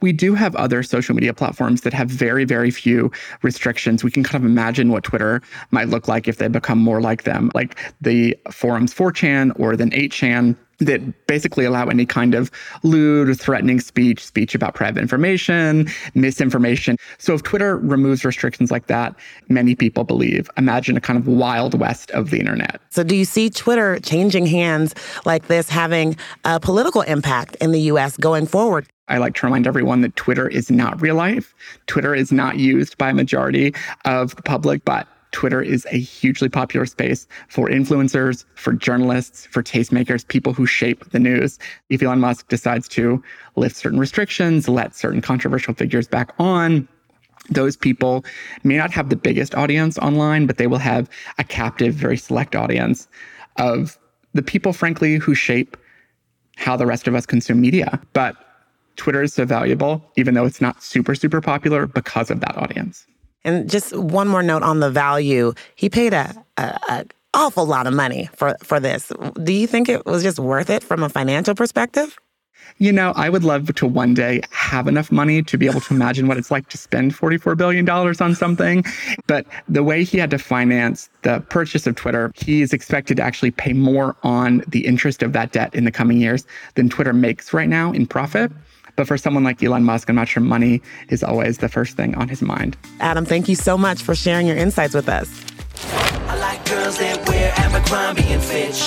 We 0.00 0.12
do 0.12 0.34
have 0.34 0.54
other 0.56 0.82
social 0.82 1.14
media 1.14 1.34
platforms 1.34 1.82
that 1.82 1.92
have 1.92 2.08
very, 2.08 2.44
very 2.44 2.70
few 2.70 3.10
restrictions. 3.42 4.04
We 4.04 4.10
can 4.10 4.22
kind 4.22 4.42
of 4.42 4.50
imagine 4.50 4.90
what 4.90 5.04
Twitter 5.04 5.42
might 5.70 5.88
look 5.88 6.08
like 6.08 6.28
if 6.28 6.38
they 6.38 6.48
become 6.48 6.78
more 6.78 7.00
like 7.00 7.24
them, 7.24 7.50
like 7.54 7.78
the 8.00 8.36
forums 8.50 8.94
4chan 8.94 9.58
or 9.58 9.76
then 9.76 9.90
8chan 9.90 10.56
that 10.80 11.26
basically 11.26 11.64
allow 11.64 11.86
any 11.86 12.06
kind 12.06 12.34
of 12.34 12.50
lewd, 12.82 13.28
or 13.28 13.34
threatening 13.34 13.80
speech, 13.80 14.24
speech 14.24 14.54
about 14.54 14.74
private 14.74 15.00
information, 15.00 15.88
misinformation. 16.14 16.96
So 17.18 17.34
if 17.34 17.42
Twitter 17.42 17.76
removes 17.76 18.24
restrictions 18.24 18.70
like 18.70 18.86
that, 18.88 19.14
many 19.48 19.74
people 19.74 20.04
believe, 20.04 20.50
imagine 20.56 20.96
a 20.96 21.00
kind 21.00 21.18
of 21.18 21.26
wild 21.28 21.78
west 21.78 22.10
of 22.10 22.30
the 22.30 22.40
internet. 22.40 22.80
So 22.90 23.04
do 23.04 23.14
you 23.14 23.24
see 23.24 23.50
Twitter 23.50 24.00
changing 24.00 24.46
hands 24.46 24.94
like 25.24 25.46
this 25.46 25.68
having 25.68 26.16
a 26.44 26.58
political 26.58 27.02
impact 27.02 27.56
in 27.60 27.72
the 27.72 27.80
US 27.82 28.16
going 28.16 28.46
forward? 28.46 28.86
I 29.08 29.18
like 29.18 29.34
to 29.34 29.46
remind 29.46 29.66
everyone 29.66 30.00
that 30.00 30.16
Twitter 30.16 30.48
is 30.48 30.70
not 30.70 31.00
real 31.00 31.14
life. 31.14 31.54
Twitter 31.86 32.14
is 32.14 32.32
not 32.32 32.58
used 32.58 32.96
by 32.96 33.10
a 33.10 33.14
majority 33.14 33.74
of 34.04 34.34
the 34.36 34.42
public, 34.42 34.84
but 34.84 35.06
Twitter 35.32 35.60
is 35.60 35.86
a 35.90 35.98
hugely 35.98 36.48
popular 36.48 36.86
space 36.86 37.26
for 37.48 37.68
influencers, 37.68 38.44
for 38.54 38.72
journalists, 38.72 39.46
for 39.46 39.62
tastemakers, 39.62 40.26
people 40.26 40.52
who 40.52 40.64
shape 40.64 41.10
the 41.10 41.18
news. 41.18 41.58
If 41.90 42.02
Elon 42.02 42.20
Musk 42.20 42.48
decides 42.48 42.86
to 42.90 43.22
lift 43.56 43.74
certain 43.76 43.98
restrictions, 43.98 44.68
let 44.68 44.94
certain 44.94 45.20
controversial 45.20 45.74
figures 45.74 46.06
back 46.06 46.32
on, 46.38 46.88
those 47.50 47.76
people 47.76 48.24
may 48.62 48.76
not 48.76 48.90
have 48.92 49.10
the 49.10 49.16
biggest 49.16 49.54
audience 49.54 49.98
online, 49.98 50.46
but 50.46 50.56
they 50.56 50.66
will 50.66 50.78
have 50.78 51.10
a 51.36 51.44
captive, 51.44 51.94
very 51.94 52.16
select 52.16 52.56
audience 52.56 53.08
of 53.56 53.98
the 54.32 54.42
people, 54.42 54.72
frankly, 54.72 55.16
who 55.16 55.34
shape 55.34 55.76
how 56.56 56.76
the 56.76 56.86
rest 56.86 57.08
of 57.08 57.14
us 57.14 57.26
consume 57.26 57.60
media. 57.60 58.00
But 58.12 58.36
Twitter 58.96 59.22
is 59.22 59.34
so 59.34 59.44
valuable, 59.44 60.04
even 60.16 60.34
though 60.34 60.44
it's 60.44 60.60
not 60.60 60.82
super, 60.82 61.14
super 61.14 61.40
popular 61.40 61.86
because 61.86 62.30
of 62.30 62.40
that 62.40 62.56
audience. 62.56 63.06
And 63.44 63.68
just 63.68 63.94
one 63.96 64.28
more 64.28 64.42
note 64.42 64.62
on 64.62 64.80
the 64.80 64.90
value. 64.90 65.52
He 65.74 65.90
paid 65.90 66.14
a, 66.14 66.34
a, 66.56 66.78
a 66.88 67.06
awful 67.34 67.66
lot 67.66 67.86
of 67.86 67.92
money 67.92 68.30
for, 68.34 68.56
for 68.62 68.80
this. 68.80 69.12
Do 69.42 69.52
you 69.52 69.66
think 69.66 69.88
it 69.88 70.06
was 70.06 70.22
just 70.22 70.38
worth 70.38 70.70
it 70.70 70.82
from 70.82 71.02
a 71.02 71.08
financial 71.08 71.54
perspective? 71.54 72.16
You 72.78 72.90
know, 72.90 73.12
I 73.14 73.28
would 73.28 73.44
love 73.44 73.72
to 73.74 73.86
one 73.86 74.14
day 74.14 74.40
have 74.50 74.88
enough 74.88 75.12
money 75.12 75.42
to 75.42 75.58
be 75.58 75.66
able 75.66 75.80
to 75.82 75.94
imagine 75.94 76.26
what 76.26 76.38
it's 76.38 76.50
like 76.50 76.68
to 76.70 76.78
spend 76.78 77.14
$44 77.14 77.56
billion 77.56 77.88
on 77.88 78.34
something. 78.34 78.84
But 79.26 79.46
the 79.68 79.84
way 79.84 80.02
he 80.02 80.18
had 80.18 80.30
to 80.30 80.38
finance 80.38 81.08
the 81.22 81.40
purchase 81.50 81.86
of 81.86 81.94
Twitter, 81.94 82.32
he 82.34 82.62
is 82.62 82.72
expected 82.72 83.18
to 83.18 83.22
actually 83.22 83.52
pay 83.52 83.74
more 83.74 84.16
on 84.22 84.64
the 84.68 84.86
interest 84.86 85.22
of 85.22 85.32
that 85.34 85.52
debt 85.52 85.74
in 85.74 85.84
the 85.84 85.92
coming 85.92 86.18
years 86.20 86.46
than 86.74 86.88
Twitter 86.88 87.12
makes 87.12 87.52
right 87.52 87.68
now 87.68 87.92
in 87.92 88.06
profit. 88.06 88.50
But 88.96 89.06
for 89.06 89.16
someone 89.18 89.44
like 89.44 89.62
Elon 89.62 89.84
Musk, 89.84 90.08
I'm 90.08 90.16
not 90.16 90.28
sure 90.28 90.42
money 90.42 90.80
is 91.08 91.22
always 91.22 91.58
the 91.58 91.68
first 91.68 91.96
thing 91.96 92.14
on 92.14 92.28
his 92.28 92.42
mind. 92.42 92.76
Adam, 93.00 93.24
thank 93.24 93.48
you 93.48 93.54
so 93.54 93.76
much 93.76 94.02
for 94.02 94.14
sharing 94.14 94.46
your 94.46 94.56
insights 94.56 94.94
with 94.94 95.08
us. 95.08 95.44
I 96.28 96.36
like 96.38 96.64
girls 96.66 96.98
that 96.98 97.28
wear 97.28 97.52
Abercrombie 97.56 98.22
and 98.24 98.42
Fitch. 98.42 98.82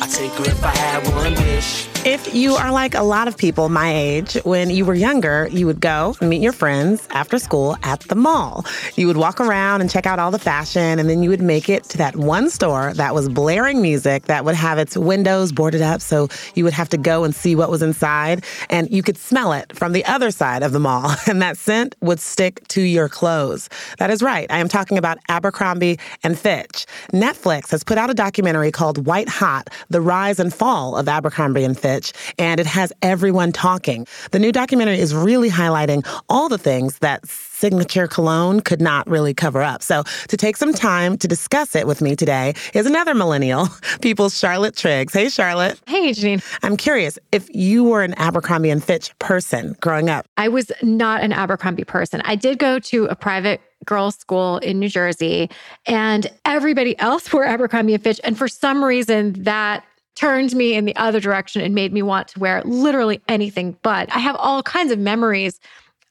I 0.00 0.06
take 0.06 0.32
her 0.32 0.44
if 0.44 0.64
I 0.64 0.74
had 0.76 1.06
one 1.14 1.34
wish. 1.34 1.91
If 2.04 2.34
you 2.34 2.56
are 2.56 2.72
like 2.72 2.96
a 2.96 3.04
lot 3.04 3.28
of 3.28 3.36
people 3.36 3.68
my 3.68 3.94
age, 3.94 4.34
when 4.42 4.70
you 4.70 4.84
were 4.84 4.94
younger, 4.94 5.46
you 5.52 5.66
would 5.66 5.80
go 5.80 6.16
and 6.20 6.28
meet 6.28 6.42
your 6.42 6.50
friends 6.50 7.06
after 7.12 7.38
school 7.38 7.76
at 7.84 8.00
the 8.00 8.16
mall. 8.16 8.66
You 8.96 9.06
would 9.06 9.16
walk 9.16 9.40
around 9.40 9.82
and 9.82 9.88
check 9.88 10.04
out 10.04 10.18
all 10.18 10.32
the 10.32 10.38
fashion, 10.40 10.98
and 10.98 11.08
then 11.08 11.22
you 11.22 11.30
would 11.30 11.40
make 11.40 11.68
it 11.68 11.84
to 11.84 11.98
that 11.98 12.16
one 12.16 12.50
store 12.50 12.92
that 12.94 13.14
was 13.14 13.28
blaring 13.28 13.80
music 13.80 14.24
that 14.24 14.44
would 14.44 14.56
have 14.56 14.78
its 14.78 14.96
windows 14.96 15.52
boarded 15.52 15.80
up. 15.80 16.00
So 16.00 16.26
you 16.56 16.64
would 16.64 16.72
have 16.72 16.88
to 16.88 16.98
go 16.98 17.22
and 17.22 17.32
see 17.32 17.54
what 17.54 17.70
was 17.70 17.82
inside, 17.82 18.44
and 18.68 18.90
you 18.90 19.04
could 19.04 19.16
smell 19.16 19.52
it 19.52 19.72
from 19.76 19.92
the 19.92 20.04
other 20.04 20.32
side 20.32 20.64
of 20.64 20.72
the 20.72 20.80
mall, 20.80 21.14
and 21.28 21.40
that 21.40 21.56
scent 21.56 21.94
would 22.00 22.18
stick 22.18 22.66
to 22.68 22.82
your 22.82 23.08
clothes. 23.08 23.68
That 23.98 24.10
is 24.10 24.24
right. 24.24 24.50
I 24.50 24.58
am 24.58 24.68
talking 24.68 24.98
about 24.98 25.18
Abercrombie 25.28 26.00
and 26.24 26.36
Fitch. 26.36 26.84
Netflix 27.12 27.70
has 27.70 27.84
put 27.84 27.96
out 27.96 28.10
a 28.10 28.14
documentary 28.14 28.72
called 28.72 29.06
White 29.06 29.28
Hot 29.28 29.70
The 29.88 30.00
Rise 30.00 30.40
and 30.40 30.52
Fall 30.52 30.96
of 30.96 31.06
Abercrombie 31.06 31.62
and 31.62 31.78
Fitch 31.78 31.91
and 32.38 32.60
it 32.60 32.66
has 32.66 32.92
everyone 33.02 33.52
talking. 33.52 34.06
The 34.30 34.38
new 34.38 34.52
documentary 34.52 34.98
is 34.98 35.14
really 35.14 35.50
highlighting 35.50 36.06
all 36.28 36.48
the 36.48 36.58
things 36.58 36.98
that 36.98 37.26
signature 37.26 38.08
cologne 38.08 38.60
could 38.60 38.80
not 38.80 39.08
really 39.08 39.34
cover 39.34 39.62
up. 39.62 39.82
So, 39.82 40.02
to 40.28 40.36
take 40.36 40.56
some 40.56 40.72
time 40.72 41.16
to 41.18 41.28
discuss 41.28 41.76
it 41.76 41.86
with 41.86 42.00
me 42.00 42.16
today 42.16 42.54
is 42.74 42.86
another 42.86 43.14
millennial, 43.14 43.68
People's 44.00 44.36
Charlotte 44.36 44.76
Triggs. 44.76 45.12
Hey, 45.12 45.28
Charlotte. 45.28 45.80
Hey, 45.86 46.10
Janine. 46.10 46.42
I'm 46.62 46.76
curious 46.76 47.18
if 47.30 47.48
you 47.54 47.84
were 47.84 48.02
an 48.02 48.14
Abercrombie 48.14 48.70
and 48.70 48.82
Fitch 48.82 49.16
person 49.18 49.76
growing 49.80 50.08
up. 50.08 50.26
I 50.36 50.48
was 50.48 50.72
not 50.82 51.22
an 51.22 51.32
Abercrombie 51.32 51.84
person. 51.84 52.20
I 52.24 52.34
did 52.34 52.58
go 52.58 52.78
to 52.80 53.04
a 53.06 53.14
private 53.14 53.60
girls' 53.84 54.16
school 54.16 54.58
in 54.58 54.78
New 54.78 54.88
Jersey, 54.88 55.50
and 55.86 56.30
everybody 56.44 56.98
else 56.98 57.32
wore 57.32 57.44
Abercrombie 57.44 57.94
and 57.94 58.02
Fitch. 58.02 58.20
And 58.24 58.36
for 58.36 58.48
some 58.48 58.82
reason, 58.82 59.34
that 59.44 59.84
turned 60.14 60.54
me 60.54 60.74
in 60.74 60.84
the 60.84 60.94
other 60.96 61.20
direction 61.20 61.62
and 61.62 61.74
made 61.74 61.92
me 61.92 62.02
want 62.02 62.28
to 62.28 62.38
wear 62.38 62.62
literally 62.64 63.20
anything 63.28 63.76
but. 63.82 64.14
I 64.14 64.18
have 64.18 64.36
all 64.36 64.62
kinds 64.62 64.92
of 64.92 64.98
memories 64.98 65.60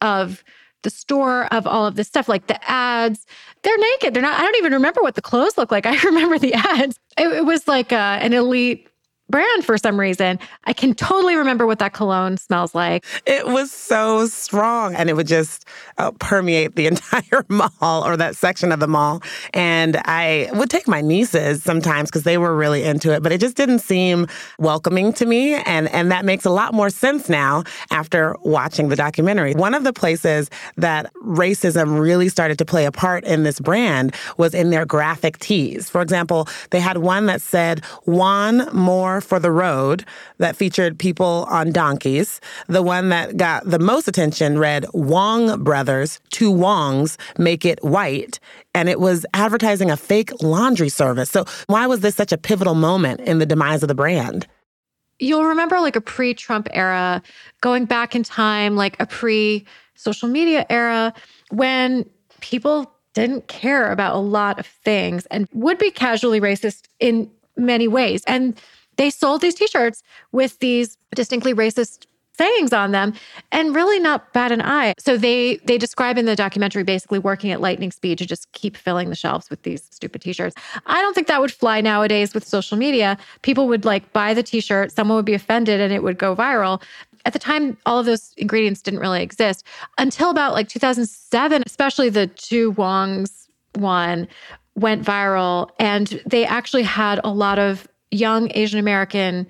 of 0.01 0.43
the 0.83 0.89
store 0.89 1.45
of 1.53 1.67
all 1.67 1.85
of 1.85 1.95
this 1.95 2.07
stuff, 2.07 2.27
like 2.27 2.47
the 2.47 2.69
ads. 2.69 3.25
They're 3.61 3.77
naked. 3.77 4.13
They're 4.13 4.23
not, 4.23 4.39
I 4.39 4.43
don't 4.43 4.55
even 4.55 4.73
remember 4.73 5.01
what 5.01 5.15
the 5.15 5.21
clothes 5.21 5.57
look 5.57 5.71
like. 5.71 5.85
I 5.87 5.99
remember 6.01 6.39
the 6.39 6.53
ads. 6.53 6.99
It, 7.17 7.27
it 7.27 7.45
was 7.45 7.67
like 7.67 7.91
a, 7.91 7.97
uh, 7.97 8.17
an 8.21 8.33
elite 8.33 8.87
brand 9.31 9.65
for 9.65 9.77
some 9.77 9.99
reason. 9.99 10.37
I 10.65 10.73
can 10.73 10.93
totally 10.93 11.35
remember 11.35 11.65
what 11.65 11.79
that 11.79 11.93
cologne 11.93 12.37
smells 12.37 12.75
like. 12.75 13.05
It 13.25 13.47
was 13.47 13.71
so 13.71 14.27
strong 14.27 14.93
and 14.95 15.09
it 15.09 15.15
would 15.15 15.27
just 15.27 15.65
uh, 15.97 16.11
permeate 16.19 16.75
the 16.75 16.87
entire 16.91 17.45
mall 17.49 18.05
or 18.05 18.17
that 18.17 18.35
section 18.35 18.71
of 18.71 18.79
the 18.79 18.87
mall. 18.87 19.23
And 19.53 19.97
I 20.05 20.49
would 20.53 20.69
take 20.69 20.87
my 20.87 21.01
nieces 21.01 21.63
sometimes 21.63 22.09
because 22.09 22.23
they 22.23 22.37
were 22.37 22.55
really 22.55 22.83
into 22.83 23.13
it, 23.13 23.23
but 23.23 23.31
it 23.31 23.39
just 23.39 23.55
didn't 23.55 23.79
seem 23.79 24.27
welcoming 24.59 25.13
to 25.13 25.25
me. 25.25 25.55
And, 25.55 25.87
and 25.89 26.11
that 26.11 26.25
makes 26.25 26.45
a 26.45 26.49
lot 26.49 26.73
more 26.73 26.89
sense 26.89 27.29
now 27.29 27.63
after 27.89 28.35
watching 28.43 28.89
the 28.89 28.95
documentary. 28.95 29.53
One 29.53 29.73
of 29.73 29.83
the 29.83 29.93
places 29.93 30.49
that 30.77 31.11
racism 31.23 31.99
really 31.99 32.29
started 32.29 32.57
to 32.57 32.65
play 32.65 32.85
a 32.85 32.91
part 32.91 33.23
in 33.23 33.43
this 33.43 33.59
brand 33.59 34.13
was 34.37 34.53
in 34.53 34.69
their 34.69 34.85
graphic 34.85 35.39
tees. 35.39 35.89
For 35.89 36.01
example, 36.01 36.47
they 36.71 36.79
had 36.79 36.97
one 36.97 37.27
that 37.27 37.41
said, 37.41 37.83
one 38.03 38.67
more 38.73 39.20
for 39.23 39.39
the 39.39 39.51
road 39.51 40.05
that 40.37 40.55
featured 40.55 40.97
people 40.99 41.45
on 41.49 41.71
donkeys. 41.71 42.41
The 42.67 42.81
one 42.81 43.09
that 43.09 43.37
got 43.37 43.69
the 43.69 43.79
most 43.79 44.07
attention 44.07 44.57
read 44.57 44.85
Wong 44.93 45.63
Brothers, 45.63 46.19
two 46.29 46.51
Wongs 46.51 47.17
make 47.37 47.65
it 47.65 47.83
white. 47.83 48.39
And 48.73 48.89
it 48.89 48.99
was 48.99 49.25
advertising 49.33 49.91
a 49.91 49.97
fake 49.97 50.31
laundry 50.41 50.89
service. 50.89 51.29
So, 51.29 51.45
why 51.67 51.87
was 51.87 51.99
this 51.99 52.15
such 52.15 52.31
a 52.31 52.37
pivotal 52.37 52.75
moment 52.75 53.21
in 53.21 53.39
the 53.39 53.45
demise 53.45 53.83
of 53.83 53.87
the 53.87 53.95
brand? 53.95 54.47
You'll 55.19 55.45
remember 55.45 55.79
like 55.79 55.95
a 55.95 56.01
pre 56.01 56.33
Trump 56.33 56.67
era, 56.71 57.21
going 57.61 57.85
back 57.85 58.15
in 58.15 58.23
time, 58.23 58.75
like 58.75 58.99
a 58.99 59.05
pre 59.05 59.65
social 59.95 60.27
media 60.29 60.65
era, 60.69 61.13
when 61.49 62.09
people 62.39 62.91
didn't 63.13 63.47
care 63.47 63.91
about 63.91 64.15
a 64.15 64.19
lot 64.19 64.59
of 64.59 64.65
things 64.65 65.25
and 65.27 65.47
would 65.53 65.77
be 65.77 65.91
casually 65.91 66.39
racist 66.39 66.83
in 66.99 67.29
many 67.57 67.87
ways. 67.87 68.23
And 68.25 68.59
they 68.97 69.09
sold 69.09 69.41
these 69.41 69.55
t-shirts 69.55 70.03
with 70.31 70.59
these 70.59 70.97
distinctly 71.15 71.53
racist 71.53 72.05
sayings 72.37 72.73
on 72.73 72.91
them 72.91 73.13
and 73.51 73.75
really 73.75 73.99
not 73.99 74.33
bat 74.33 74.51
an 74.51 74.61
eye. 74.61 74.93
So 74.97 75.17
they 75.17 75.57
they 75.57 75.77
describe 75.77 76.17
in 76.17 76.25
the 76.25 76.35
documentary 76.35 76.83
basically 76.83 77.19
working 77.19 77.51
at 77.51 77.61
lightning 77.61 77.91
speed 77.91 78.17
to 78.19 78.25
just 78.25 78.51
keep 78.53 78.77
filling 78.77 79.09
the 79.09 79.15
shelves 79.15 79.49
with 79.49 79.61
these 79.63 79.83
stupid 79.91 80.21
t-shirts. 80.21 80.55
I 80.85 81.01
don't 81.01 81.13
think 81.13 81.27
that 81.27 81.41
would 81.41 81.51
fly 81.51 81.81
nowadays 81.81 82.33
with 82.33 82.47
social 82.47 82.77
media. 82.77 83.17
People 83.41 83.67
would 83.67 83.85
like 83.85 84.11
buy 84.13 84.33
the 84.33 84.43
t-shirt, 84.43 84.91
someone 84.91 85.17
would 85.17 85.25
be 85.25 85.33
offended 85.33 85.79
and 85.79 85.93
it 85.93 86.03
would 86.03 86.17
go 86.17 86.35
viral. 86.35 86.81
At 87.25 87.33
the 87.33 87.39
time 87.39 87.77
all 87.85 87.99
of 87.99 88.05
those 88.05 88.33
ingredients 88.37 88.81
didn't 88.81 89.01
really 89.01 89.21
exist 89.21 89.65
until 89.97 90.29
about 90.31 90.53
like 90.53 90.67
2007, 90.67 91.63
especially 91.65 92.09
the 92.09 92.27
two 92.27 92.73
Wongs 92.73 93.49
one 93.75 94.27
went 94.75 95.03
viral 95.03 95.69
and 95.79 96.21
they 96.25 96.45
actually 96.45 96.83
had 96.83 97.19
a 97.23 97.29
lot 97.29 97.59
of 97.59 97.87
young 98.11 98.51
Asian 98.53 98.79
American 98.79 99.47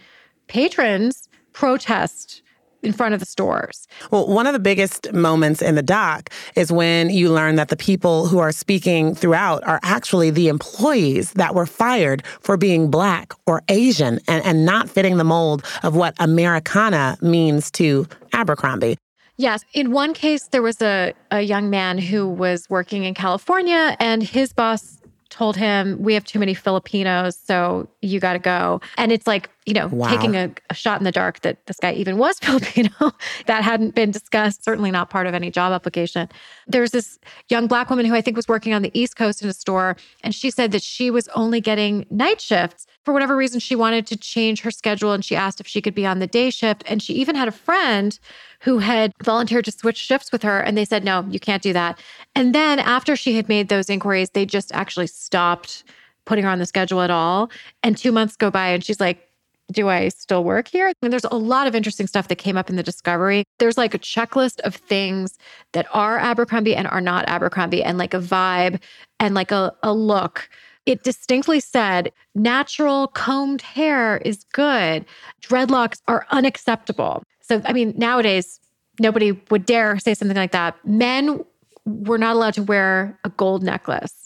patrons 0.47 1.27
protest 1.53 2.41
in 2.83 2.93
front 2.93 3.13
of 3.13 3.19
the 3.19 3.25
stores. 3.25 3.87
Well, 4.09 4.27
one 4.27 4.47
of 4.47 4.53
the 4.53 4.59
biggest 4.59 5.13
moments 5.13 5.61
in 5.61 5.75
the 5.75 5.83
doc 5.83 6.29
is 6.55 6.71
when 6.71 7.09
you 7.09 7.31
learn 7.31 7.55
that 7.55 7.69
the 7.69 7.77
people 7.77 8.27
who 8.27 8.39
are 8.39 8.51
speaking 8.51 9.13
throughout 9.13 9.63
are 9.67 9.79
actually 9.83 10.31
the 10.31 10.47
employees 10.47 11.31
that 11.33 11.53
were 11.53 11.65
fired 11.65 12.25
for 12.39 12.57
being 12.57 12.89
black 12.89 13.33
or 13.45 13.61
Asian 13.69 14.19
and, 14.27 14.43
and 14.45 14.65
not 14.65 14.89
fitting 14.89 15.17
the 15.17 15.23
mold 15.23 15.63
of 15.83 15.95
what 15.95 16.15
Americana 16.19 17.17
means 17.21 17.69
to 17.71 18.07
Abercrombie. 18.33 18.97
Yes. 19.37 19.63
In 19.73 19.91
one 19.91 20.13
case, 20.13 20.49
there 20.49 20.61
was 20.61 20.81
a, 20.81 21.13
a 21.31 21.41
young 21.41 21.69
man 21.69 21.97
who 21.97 22.27
was 22.27 22.69
working 22.69 23.05
in 23.05 23.13
California 23.13 23.95
and 23.99 24.21
his 24.21 24.53
boss 24.53 25.00
told 25.31 25.57
him, 25.57 25.97
We 25.99 26.13
have 26.13 26.23
too 26.23 26.37
many 26.37 26.53
Filipinos, 26.53 27.35
so 27.35 27.87
you 28.01 28.19
got 28.19 28.33
to 28.33 28.39
go. 28.39 28.79
And 28.97 29.11
it's 29.11 29.25
like, 29.25 29.49
you 29.65 29.73
know, 29.73 29.87
wow. 29.87 30.09
taking 30.09 30.35
a, 30.35 30.51
a, 30.71 30.73
shot 30.73 30.99
in 30.99 31.03
the 31.03 31.11
dark 31.11 31.41
that 31.41 31.63
this 31.67 31.77
guy 31.77 31.93
even 31.93 32.17
was 32.17 32.39
Filipino. 32.41 32.89
that 33.45 33.63
hadn't 33.63 33.93
been 33.93 34.09
discussed, 34.09 34.63
certainly 34.63 34.89
not 34.89 35.09
part 35.09 35.27
of 35.27 35.35
any 35.35 35.51
job 35.51 35.71
application. 35.71 36.27
There's 36.67 36.91
this 36.91 37.19
young 37.49 37.67
black 37.67 37.89
woman 37.89 38.05
who 38.05 38.15
I 38.15 38.21
think 38.21 38.35
was 38.35 38.47
working 38.47 38.73
on 38.73 38.81
the 38.81 38.91
East 38.99 39.15
Coast 39.15 39.43
in 39.43 39.49
a 39.49 39.53
store, 39.53 39.97
and 40.23 40.33
she 40.33 40.49
said 40.49 40.71
that 40.71 40.81
she 40.81 41.11
was 41.11 41.27
only 41.29 41.61
getting 41.61 42.05
night 42.09 42.41
shifts. 42.41 42.87
For 43.05 43.13
whatever 43.13 43.35
reason, 43.35 43.59
she 43.59 43.75
wanted 43.75 44.07
to 44.07 44.17
change 44.17 44.61
her 44.61 44.71
schedule 44.71 45.11
and 45.11 45.23
she 45.23 45.35
asked 45.35 45.59
if 45.59 45.67
she 45.67 45.81
could 45.81 45.95
be 45.95 46.05
on 46.05 46.19
the 46.19 46.27
day 46.27 46.49
shift. 46.49 46.83
And 46.87 47.01
she 47.01 47.13
even 47.13 47.35
had 47.35 47.47
a 47.47 47.51
friend 47.51 48.17
who 48.61 48.79
had 48.79 49.11
volunteered 49.23 49.65
to 49.65 49.71
switch 49.71 49.97
shifts 49.97 50.31
with 50.31 50.43
her, 50.43 50.59
and 50.59 50.77
they 50.77 50.85
said, 50.85 51.03
no, 51.03 51.25
you 51.29 51.39
can't 51.39 51.63
do 51.63 51.73
that. 51.73 51.99
And 52.35 52.55
then 52.55 52.79
after 52.79 53.15
she 53.15 53.35
had 53.35 53.47
made 53.47 53.69
those 53.69 53.89
inquiries, 53.89 54.31
they 54.31 54.45
just 54.45 54.71
actually 54.73 55.07
stopped 55.07 55.83
putting 56.25 56.43
her 56.43 56.49
on 56.49 56.59
the 56.59 56.65
schedule 56.65 57.01
at 57.01 57.09
all. 57.09 57.51
And 57.83 57.97
two 57.97 58.11
months 58.11 58.35
go 58.35 58.51
by, 58.51 58.67
and 58.69 58.83
she's 58.83 58.99
like, 58.99 59.27
do 59.71 59.89
I 59.89 60.09
still 60.09 60.43
work 60.43 60.67
here? 60.67 60.91
Mean, 61.01 61.11
there's 61.11 61.25
a 61.25 61.35
lot 61.35 61.67
of 61.67 61.75
interesting 61.75 62.07
stuff 62.07 62.27
that 62.27 62.37
came 62.37 62.57
up 62.57 62.69
in 62.69 62.75
the 62.75 62.83
discovery. 62.83 63.43
There's 63.59 63.77
like 63.77 63.93
a 63.93 63.99
checklist 63.99 64.59
of 64.61 64.75
things 64.75 65.37
that 65.73 65.87
are 65.93 66.19
Abercrombie 66.19 66.75
and 66.75 66.87
are 66.87 67.01
not 67.01 67.27
Abercrombie, 67.27 67.83
and 67.83 67.97
like 67.97 68.13
a 68.13 68.19
vibe 68.19 68.79
and 69.19 69.33
like 69.33 69.51
a, 69.51 69.73
a 69.83 69.93
look. 69.93 70.49
It 70.85 71.03
distinctly 71.03 71.59
said 71.59 72.11
natural 72.35 73.07
combed 73.07 73.61
hair 73.61 74.17
is 74.17 74.43
good, 74.51 75.05
dreadlocks 75.41 76.01
are 76.07 76.25
unacceptable. 76.31 77.23
So, 77.41 77.61
I 77.65 77.73
mean, 77.73 77.93
nowadays, 77.97 78.59
nobody 78.99 79.33
would 79.49 79.65
dare 79.65 79.99
say 79.99 80.13
something 80.13 80.37
like 80.37 80.51
that. 80.51 80.75
Men 80.85 81.43
were 81.85 82.17
not 82.17 82.35
allowed 82.35 82.53
to 82.55 82.63
wear 82.63 83.17
a 83.23 83.29
gold 83.29 83.63
necklace, 83.63 84.20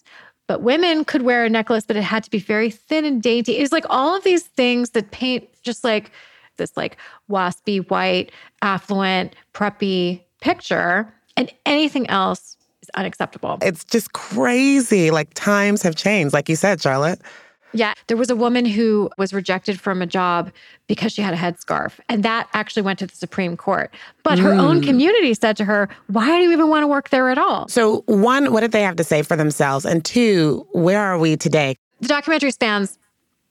but 0.48 0.62
women 0.62 1.06
could 1.06 1.24
wear 1.24 1.46
a 1.46 1.50
necklace, 1.50 1.86
but 1.86 1.96
it 1.96 2.04
had 2.04 2.24
to 2.24 2.30
be 2.30 2.40
very 2.40 2.70
thin 2.70 3.06
and 3.06 3.22
dainty. 3.22 3.58
It's 3.58 3.72
like 3.72 3.86
all 3.90 4.16
of 4.16 4.24
these 4.24 4.44
things 4.44 4.92
that 4.92 5.12
paint 5.12 5.48
just 5.64 5.84
like 5.84 6.12
this 6.58 6.76
like 6.78 6.98
waspy, 7.30 7.88
white, 7.90 8.32
affluent, 8.62 9.36
preppy 9.54 10.22
picture, 10.42 11.14
and 11.36 11.52
anything 11.66 12.08
else 12.10 12.58
is 12.82 12.90
unacceptable. 12.96 13.58
It's 13.62 13.84
just 13.84 14.14
crazy. 14.14 15.12
Like 15.12 15.34
times 15.34 15.82
have 15.82 15.96
changed, 15.96 16.34
like 16.34 16.50
you 16.50 16.56
said, 16.56 16.82
Charlotte. 16.82 17.20
Yeah. 17.76 17.94
There 18.08 18.18
was 18.18 18.30
a 18.30 18.36
woman 18.36 18.66
who 18.66 19.10
was 19.18 19.34
rejected 19.34 19.80
from 19.80 20.02
a 20.02 20.06
job 20.06 20.52
because 20.88 21.14
she 21.14 21.22
had 21.22 21.34
a 21.34 21.38
headscarf. 21.38 22.00
And 22.10 22.24
that 22.24 22.48
actually 22.54 22.84
went 22.84 23.00
to 23.00 23.08
the 23.08 23.16
Supreme 23.16 23.58
Court. 23.58 23.94
But 24.24 24.40
her 24.40 24.52
mm. 24.52 24.60
own 24.60 24.82
community 24.82 25.34
said 25.34 25.58
to 25.58 25.66
her, 25.66 25.90
Why 26.08 26.28
do 26.28 26.44
you 26.44 26.52
even 26.52 26.70
want 26.70 26.84
to 26.84 26.88
work 26.88 27.10
there 27.10 27.30
at 27.30 27.38
all? 27.38 27.68
So, 27.68 28.04
one, 28.06 28.52
what 28.52 28.62
did 28.62 28.72
they 28.72 28.84
have 28.84 28.96
to 28.98 29.04
say 29.04 29.22
for 29.22 29.36
themselves? 29.36 29.86
And 29.86 30.04
two, 30.04 30.68
where 30.72 31.02
are 31.02 31.18
we 31.18 31.38
today? 31.38 31.76
The 32.02 32.08
documentary 32.08 32.52
spans 32.52 32.98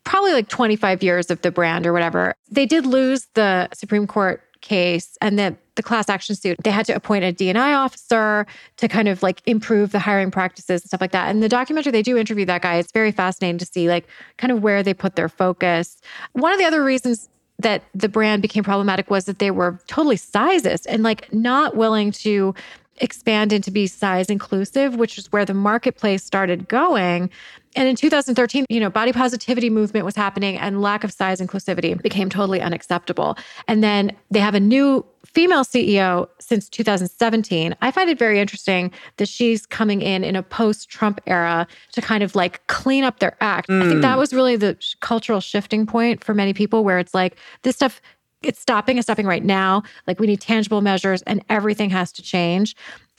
probably 0.04 0.32
like 0.32 0.48
25 0.48 1.02
years 1.02 1.30
of 1.30 1.40
the 1.42 1.50
brand 1.50 1.86
or 1.86 1.92
whatever. 1.92 2.34
They 2.50 2.66
did 2.66 2.86
lose 2.86 3.26
the 3.34 3.68
Supreme 3.72 4.06
Court 4.06 4.42
case 4.60 5.16
and 5.20 5.38
the, 5.38 5.56
the 5.76 5.82
class 5.82 6.08
action 6.08 6.34
suit, 6.34 6.58
they 6.62 6.70
had 6.70 6.86
to 6.86 6.94
appoint 6.94 7.24
a 7.24 7.32
DNI 7.32 7.76
officer 7.76 8.46
to 8.76 8.88
kind 8.88 9.08
of 9.08 9.22
like 9.22 9.42
improve 9.46 9.92
the 9.92 9.98
hiring 9.98 10.30
practices 10.30 10.82
and 10.82 10.88
stuff 10.88 11.00
like 11.00 11.12
that. 11.12 11.28
And 11.28 11.42
the 11.42 11.48
documentary, 11.48 11.92
they 11.92 12.02
do 12.02 12.16
interview 12.16 12.44
that 12.46 12.62
guy. 12.62 12.76
It's 12.76 12.92
very 12.92 13.12
fascinating 13.12 13.58
to 13.58 13.66
see 13.66 13.88
like 13.88 14.06
kind 14.36 14.52
of 14.52 14.62
where 14.62 14.82
they 14.82 14.94
put 14.94 15.16
their 15.16 15.28
focus. 15.28 15.96
One 16.32 16.52
of 16.52 16.58
the 16.58 16.64
other 16.64 16.84
reasons 16.84 17.28
that 17.58 17.82
the 17.94 18.08
brand 18.08 18.42
became 18.42 18.64
problematic 18.64 19.10
was 19.10 19.26
that 19.26 19.38
they 19.38 19.50
were 19.50 19.78
totally 19.86 20.16
sizist 20.16 20.86
and 20.88 21.02
like 21.02 21.32
not 21.32 21.76
willing 21.76 22.10
to 22.10 22.54
expand 22.98 23.52
into 23.52 23.70
be 23.70 23.86
size 23.86 24.30
inclusive, 24.30 24.96
which 24.96 25.18
is 25.18 25.30
where 25.32 25.44
the 25.44 25.54
marketplace 25.54 26.24
started 26.24 26.68
going. 26.68 27.30
And 27.76 27.88
in 27.88 27.96
2013, 27.96 28.66
you 28.68 28.78
know, 28.78 28.88
body 28.88 29.12
positivity 29.12 29.68
movement 29.68 30.04
was 30.04 30.14
happening 30.14 30.56
and 30.56 30.80
lack 30.80 31.02
of 31.02 31.12
size 31.12 31.40
inclusivity 31.40 32.00
became 32.00 32.30
totally 32.30 32.60
unacceptable. 32.60 33.36
And 33.66 33.82
then 33.82 34.12
they 34.30 34.38
have 34.38 34.54
a 34.54 34.60
new 34.60 35.04
female 35.24 35.64
CEO 35.64 36.28
since 36.38 36.68
2017. 36.68 37.74
I 37.82 37.90
find 37.90 38.08
it 38.08 38.18
very 38.18 38.38
interesting 38.38 38.92
that 39.16 39.28
she's 39.28 39.66
coming 39.66 40.02
in 40.02 40.22
in 40.22 40.36
a 40.36 40.42
post 40.42 40.88
Trump 40.88 41.20
era 41.26 41.66
to 41.92 42.00
kind 42.00 42.22
of 42.22 42.36
like 42.36 42.64
clean 42.68 43.02
up 43.02 43.18
their 43.18 43.36
act. 43.40 43.68
Mm. 43.68 43.82
I 43.82 43.88
think 43.88 44.02
that 44.02 44.16
mm. 44.16 44.20
was 44.20 44.32
really 44.32 44.54
the 44.54 44.76
cultural 45.00 45.40
shifting 45.40 45.86
point 45.86 46.22
for 46.22 46.34
many 46.34 46.52
people 46.52 46.84
where 46.84 47.00
it's 47.00 47.14
like 47.14 47.36
this 47.62 47.74
stuff 47.74 48.00
it's 48.46 48.60
stopping, 48.60 48.98
it's 48.98 49.06
stopping 49.06 49.26
right 49.26 49.44
now. 49.44 49.82
Like 50.06 50.20
we 50.20 50.26
need 50.26 50.40
tangible 50.40 50.80
measures 50.80 51.22
and 51.22 51.44
everything 51.48 51.90
has 51.90 52.12
to 52.12 52.22
change. 52.22 52.76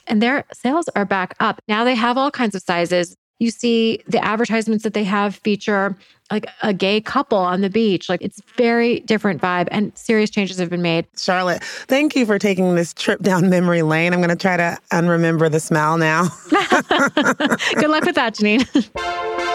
And 0.08 0.22
their 0.22 0.46
sales 0.54 0.88
are 0.96 1.06
back 1.06 1.36
up. 1.40 1.60
Now 1.68 1.84
they 1.84 1.96
have 1.96 2.18
all 2.18 2.32
kinds 2.32 2.56
of 2.56 2.62
sizes. 2.62 3.16
You 3.40 3.52
see 3.52 4.02
the 4.08 4.24
advertisements 4.24 4.84
that 4.84 4.94
they 4.94 5.04
have 5.04 5.36
feature 5.36 5.98
like 6.32 6.48
a 6.64 6.74
gay 6.74 7.02
couple 7.02 7.38
on 7.38 7.62
the 7.62 7.70
beach. 7.70 8.08
Like 8.08 8.22
it's 8.22 8.42
very 8.56 9.02
different 9.02 9.42
vibe 9.42 9.68
and 9.72 9.96
serious 9.98 10.30
changes 10.30 10.58
have 10.58 10.70
been 10.70 10.82
made. 10.82 11.06
Charlotte, 11.18 11.64
thank 11.64 12.16
you 12.16 12.26
for 12.26 12.40
taking 12.40 12.76
this 12.76 12.94
trip 12.94 13.22
down 13.22 13.50
memory 13.50 13.82
lane. 13.82 14.14
I'm 14.14 14.20
going 14.20 14.30
to 14.30 14.36
try 14.36 14.58
to 14.58 14.78
unremember 14.92 15.52
the 15.52 15.60
smell 15.60 15.98
now. 15.98 16.30
Good 16.50 17.90
luck 17.90 18.06
with 18.06 18.16
that, 18.16 18.36
Janine. 18.36 19.52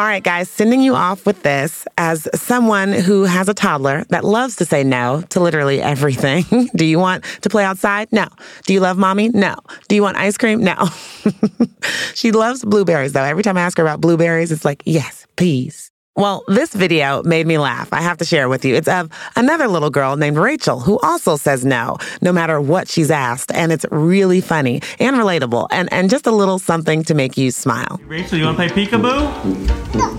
All 0.00 0.06
right, 0.06 0.24
guys, 0.24 0.48
sending 0.48 0.80
you 0.80 0.94
off 0.94 1.26
with 1.26 1.42
this 1.42 1.86
as 1.98 2.26
someone 2.32 2.90
who 2.90 3.24
has 3.24 3.50
a 3.50 3.54
toddler 3.54 4.04
that 4.08 4.24
loves 4.24 4.56
to 4.56 4.64
say 4.64 4.82
no 4.82 5.22
to 5.28 5.40
literally 5.40 5.82
everything. 5.82 6.70
Do 6.74 6.86
you 6.86 6.98
want 6.98 7.22
to 7.42 7.50
play 7.50 7.64
outside? 7.64 8.10
No. 8.10 8.26
Do 8.64 8.72
you 8.72 8.80
love 8.80 8.96
mommy? 8.96 9.28
No. 9.28 9.56
Do 9.88 9.96
you 9.96 10.02
want 10.02 10.16
ice 10.16 10.38
cream? 10.38 10.64
No. 10.64 10.88
she 12.14 12.32
loves 12.32 12.64
blueberries, 12.64 13.12
though. 13.12 13.22
Every 13.22 13.42
time 13.42 13.58
I 13.58 13.60
ask 13.60 13.76
her 13.76 13.84
about 13.84 14.00
blueberries, 14.00 14.50
it's 14.50 14.64
like, 14.64 14.82
yes, 14.86 15.26
please. 15.36 15.89
Well, 16.16 16.42
this 16.48 16.74
video 16.74 17.22
made 17.22 17.46
me 17.46 17.56
laugh. 17.56 17.92
I 17.92 18.00
have 18.02 18.18
to 18.18 18.24
share 18.24 18.48
with 18.48 18.64
you. 18.64 18.74
It's 18.74 18.88
of 18.88 19.10
another 19.36 19.68
little 19.68 19.90
girl 19.90 20.16
named 20.16 20.36
Rachel 20.36 20.80
who 20.80 20.98
also 21.00 21.36
says 21.36 21.64
no, 21.64 21.98
no 22.20 22.32
matter 22.32 22.60
what 22.60 22.88
she's 22.88 23.10
asked. 23.10 23.52
And 23.52 23.70
it's 23.70 23.86
really 23.90 24.40
funny 24.40 24.82
and 24.98 25.16
relatable 25.16 25.68
and, 25.70 25.90
and 25.92 26.10
just 26.10 26.26
a 26.26 26.32
little 26.32 26.58
something 26.58 27.04
to 27.04 27.14
make 27.14 27.36
you 27.36 27.50
smile. 27.52 28.00
Rachel, 28.06 28.38
you 28.38 28.44
want 28.44 28.58
to 28.58 28.68
play 28.68 28.86
peekaboo? 28.86 29.94
No. 29.94 30.16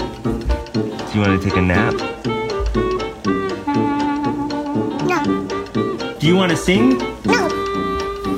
Do 1.11 1.13
you 1.13 1.21
want 1.25 1.41
to 1.41 1.49
take 1.49 1.57
a 1.57 1.61
nap? 1.61 1.93
No. 5.05 6.19
Do 6.19 6.25
you 6.27 6.37
want 6.37 6.51
to 6.51 6.57
sing? 6.57 6.97
No. 7.25 7.47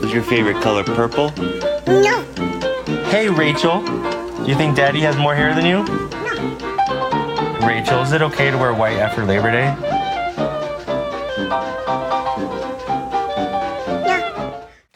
Is 0.03 0.11
your 0.11 0.23
favorite 0.23 0.61
color 0.63 0.83
purple? 0.83 1.31
No. 1.87 2.21
Hey, 3.09 3.29
Rachel. 3.29 3.83
Do 3.83 4.49
you 4.49 4.55
think 4.55 4.75
Daddy 4.75 5.01
has 5.01 5.15
more 5.17 5.35
hair 5.35 5.53
than 5.53 5.65
you? 5.65 6.09
Rachel, 7.67 8.01
is 8.01 8.11
it 8.11 8.21
okay 8.21 8.51
to 8.51 8.57
wear 8.57 8.73
white 8.73 8.97
after 8.97 9.25
Labor 9.25 9.51
Day? 9.51 9.75
Yeah. 9.85 10.13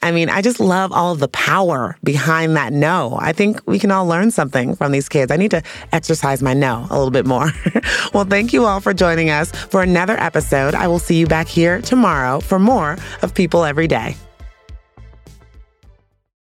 I 0.08 0.12
mean, 0.12 0.30
I 0.30 0.42
just 0.42 0.62
love 0.62 0.94
all 0.94 1.16
the 1.16 1.28
power 1.28 1.98
behind 2.02 2.56
that 2.56 2.72
no. 2.72 3.18
I 3.20 3.34
think 3.34 3.60
we 3.66 3.78
can 3.78 3.92
all 3.92 4.06
learn 4.06 4.32
something 4.32 4.74
from 4.76 4.94
these 4.94 5.10
kids. 5.10 5.34
I 5.34 5.36
need 5.36 5.52
to 5.52 5.62
exercise 5.92 6.42
my 6.42 6.54
no 6.54 6.88
a 6.90 6.96
little 6.96 7.12
bit 7.12 7.26
more. 7.26 7.52
well, 8.14 8.24
thank 8.24 8.54
you 8.54 8.66
all 8.66 8.80
for 8.80 8.94
joining 8.94 9.30
us 9.30 9.52
for 9.52 9.82
another 9.82 10.18
episode. 10.18 10.76
I 10.76 10.88
will 10.88 11.00
see 11.00 11.16
you 11.16 11.28
back 11.28 11.48
here 11.48 11.82
tomorrow 11.82 12.40
for 12.40 12.58
more 12.58 12.98
of 13.22 13.34
People 13.34 13.66
Every 13.66 13.88
Day. 13.88 14.16